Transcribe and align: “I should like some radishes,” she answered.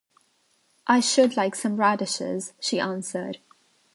“I 0.87 0.99
should 0.99 1.37
like 1.37 1.53
some 1.53 1.77
radishes,” 1.77 2.53
she 2.59 2.79
answered. 2.79 3.37